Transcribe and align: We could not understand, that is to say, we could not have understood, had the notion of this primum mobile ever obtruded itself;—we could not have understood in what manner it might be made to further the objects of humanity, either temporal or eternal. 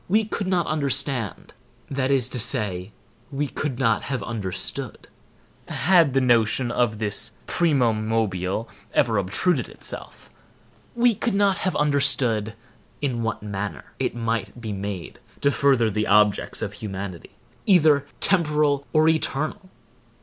We 0.09 0.25
could 0.25 0.47
not 0.47 0.65
understand, 0.65 1.53
that 1.91 2.09
is 2.09 2.27
to 2.29 2.39
say, 2.39 2.91
we 3.31 3.45
could 3.45 3.77
not 3.77 4.01
have 4.01 4.23
understood, 4.23 5.07
had 5.67 6.13
the 6.15 6.19
notion 6.21 6.71
of 6.71 6.97
this 6.97 7.33
primum 7.45 8.07
mobile 8.07 8.67
ever 8.95 9.19
obtruded 9.19 9.69
itself;—we 9.69 11.13
could 11.13 11.35
not 11.35 11.57
have 11.59 11.75
understood 11.75 12.55
in 12.99 13.21
what 13.21 13.43
manner 13.43 13.93
it 13.99 14.15
might 14.15 14.59
be 14.59 14.71
made 14.73 15.19
to 15.41 15.51
further 15.51 15.91
the 15.91 16.07
objects 16.07 16.63
of 16.63 16.73
humanity, 16.73 17.35
either 17.67 18.07
temporal 18.19 18.87
or 18.93 19.07
eternal. 19.07 19.69